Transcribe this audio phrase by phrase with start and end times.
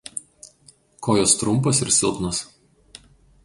[1.09, 2.43] Kojos trumpos ir silpnos.